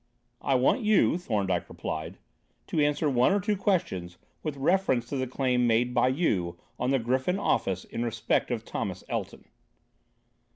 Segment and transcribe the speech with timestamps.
[0.41, 2.17] "I want you," Thorndyke replied,
[2.65, 6.89] "to answer one or two questions with reference to the claim made by you on
[6.89, 9.45] the Griffin Office in respect of Thomas Elton."